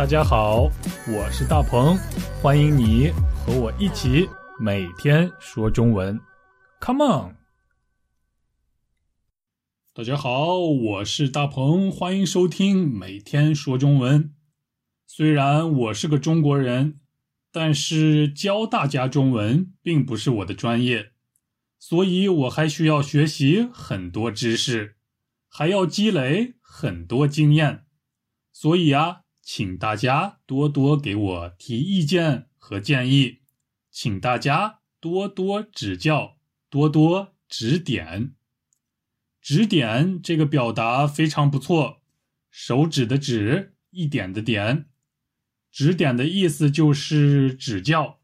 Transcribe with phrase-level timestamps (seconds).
[0.00, 0.62] 大家好，
[1.06, 1.94] 我是大鹏，
[2.40, 4.26] 欢迎你和我一起
[4.58, 6.18] 每天说中文
[6.80, 7.36] ，Come on！
[9.92, 14.34] 大家好，我是大鹏，欢迎收听每天说中文。
[15.06, 17.00] 虽然我是个中国人，
[17.52, 21.12] 但是教大家中文并不是我的专业，
[21.78, 24.96] 所以我还需要学习很多知识，
[25.46, 27.84] 还要积累很多经验。
[28.50, 29.24] 所以啊。
[29.52, 33.40] 请大家多多给我提意见和建议，
[33.90, 36.36] 请大家多多指教，
[36.68, 38.36] 多多指点。
[39.42, 42.00] 指点这个表达非常不错，
[42.48, 44.88] 手指的指，一点的点。
[45.72, 48.20] 指点的意思就是指教，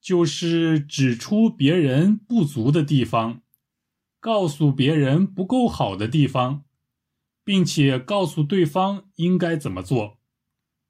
[0.00, 3.42] 就是指出别人不足的地方，
[4.18, 6.64] 告诉别人不够好的地方，
[7.44, 10.16] 并且告诉对方应该怎么做。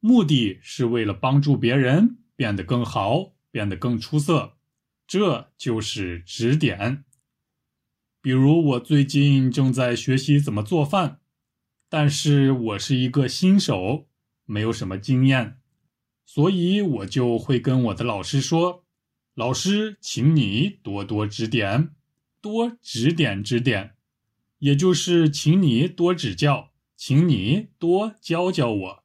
[0.06, 4.56] 目的是为了帮助别人变得更好，变得更出色，
[5.04, 7.04] 这就是指点。
[8.22, 11.18] 比如我最近正在学习怎么做饭，
[11.88, 14.06] 但是我是一个新手，
[14.44, 15.58] 没有什么经验，
[16.24, 18.84] 所以我就会跟我的老师说
[19.34, 21.90] ：“老师，请你多多指点，
[22.40, 23.96] 多指点指点，
[24.60, 29.02] 也就是请你多指教，请你多教教我。”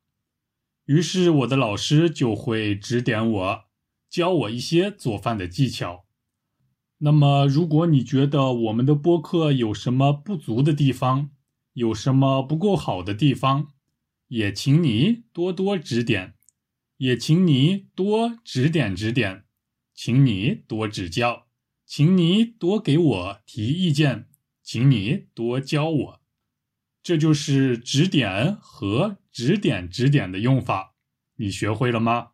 [0.85, 3.63] 于是我的老师就会指点我，
[4.09, 6.05] 教我一些做饭的技巧。
[6.97, 11.31] 那么，如果你觉得我们的播客有什么不足的地方，
[11.73, 13.69] 有什么不够好的地方，
[14.27, 16.35] 也请你多多指点，
[16.97, 19.45] 也请你多指点指点，
[19.93, 21.47] 请你多指教，
[21.85, 24.27] 请你多给我提意见，
[24.61, 26.20] 请你多教我。
[27.03, 30.93] 这就是指点和指点指点的用法，
[31.37, 32.29] 你学会了吗？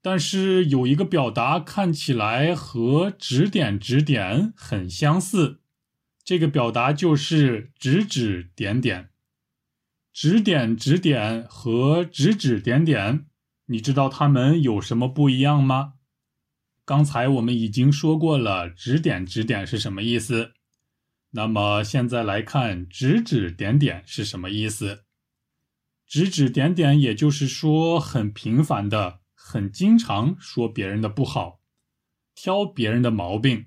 [0.00, 5.60] 但是有一个表达看起来和指点指点很相似，
[6.22, 9.08] 这个表达就是指指点点。
[10.12, 13.26] 指点指点和指指点点，
[13.66, 15.94] 你知道它们有什么不一样吗？
[16.84, 20.52] 刚才我们已经说过了，指点指点是什么意思。
[21.36, 25.02] 那么现在来看，指指点点是什么意思？
[26.06, 31.60] 指指点点，也就是说很频繁的、很经常说别人的不好，
[32.36, 33.66] 挑别人的毛病，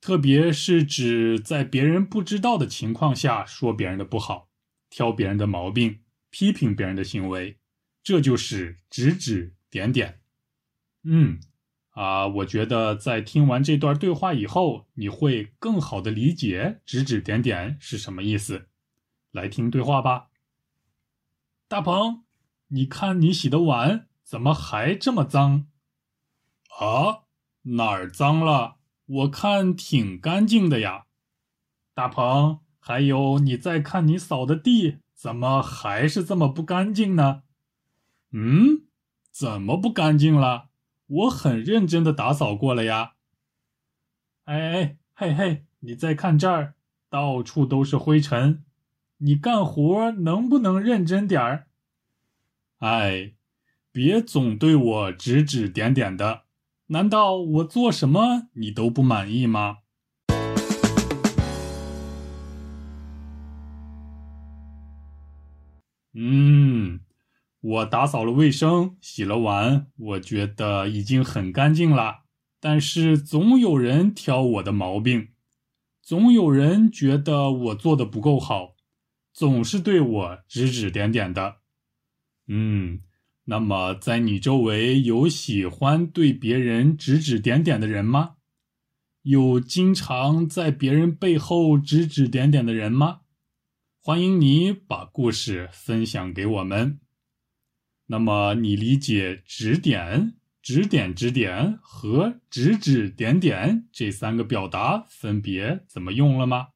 [0.00, 4.48] 特别是指在别人不知道的情况下说别人的不好，
[4.88, 6.00] 挑别人的毛病，
[6.30, 7.58] 批评别人的行为，
[8.02, 10.22] 这就是指指点点。
[11.02, 11.38] 嗯。
[11.98, 18.68] 啊，我觉得在听完这段对话以后，你会更好的理解指指点点是什么意思。
[19.32, 20.28] 来听对话吧。
[21.66, 22.22] 大鹏，
[22.68, 25.66] 你看你洗的碗怎么还这么脏？
[26.78, 27.24] 啊，
[27.62, 28.76] 哪儿脏了？
[29.06, 31.06] 我看挺干净的呀。
[31.94, 37.42] 大鹏，还有你再看你扫的地，怎么还是这么不干净呢？
[38.30, 38.82] 嗯，
[39.32, 40.67] 怎么不干净了？
[41.08, 43.14] 我很认真的打扫过了呀。
[44.44, 46.74] 哎哎嘿嘿，你再看这儿，
[47.10, 48.64] 到处都是灰尘，
[49.18, 51.66] 你干活能不能认真点儿？
[52.78, 53.32] 哎，
[53.90, 56.44] 别总对我指指点点的，
[56.86, 59.78] 难道我做什么你都不满意吗？
[67.68, 72.20] 我打扫了卫生，洗了碗，我觉得已经很干净了。
[72.58, 75.28] 但是总有人挑我的毛病，
[76.00, 78.74] 总有人觉得我做的不够好，
[79.34, 81.56] 总是对我指指点点的。
[82.46, 83.00] 嗯，
[83.44, 88.36] 那么在你周围有喜欢对别人指指点点的人吗？
[89.20, 93.20] 有经常在别人背后指指点点的人吗？
[94.00, 96.98] 欢迎你把故事分享给我们。
[98.10, 106.68] 那么你理解“指点”“指点”“指点”和“指指点点”这三个表达分别怎么用了吗？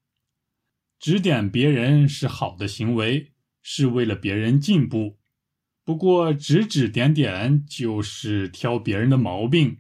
[0.99, 3.33] 指点别人是好的行为，
[3.63, 5.19] 是为了别人进步。
[5.85, 9.79] 不过，指指点点就是挑别人的毛病，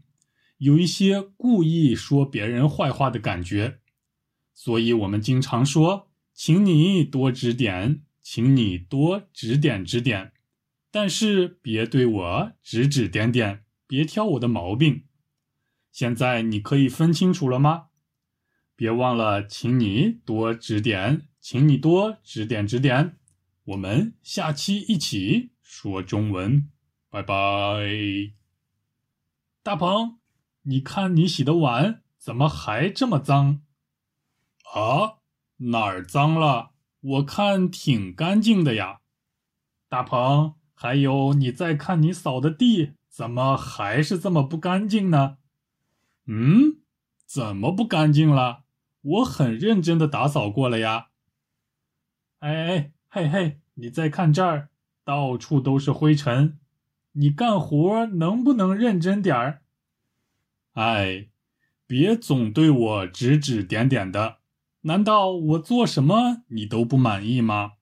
[0.56, 3.81] 有一些故意说别人坏话的感觉。
[4.55, 10.31] 所以我们经常说：“请你多指点，请你多指点指点。”
[10.92, 15.06] 但是别对我指指点点，别挑我的毛病。
[15.90, 17.86] 现在你可以分清楚了吗？
[18.76, 23.18] 别忘了，请你多指点，请你多指点指点。
[23.64, 26.70] 我们下期一起说中文，
[27.08, 27.34] 拜拜。
[29.62, 30.18] 大鹏，
[30.62, 33.62] 你看你洗的碗怎么还这么脏？
[34.74, 35.20] 啊，
[35.56, 36.72] 哪儿脏了？
[37.00, 39.00] 我看挺干净的呀。
[39.88, 45.37] 大鹏，还有你再看你扫的地，怎么还是这么不干净呢？
[46.26, 46.79] 嗯，
[47.25, 48.64] 怎么不干净了？
[49.02, 51.11] 我很认真的打扫过了呀。
[52.40, 54.70] 哎哎嘿嘿，你再看这儿，
[55.05, 56.58] 到处都是灰尘。
[57.12, 59.62] 你干活能不能认真点儿？
[60.73, 61.29] 哎，
[61.87, 64.38] 别总对我指指点点的。
[64.81, 67.75] 难道我做什么你都不满意吗？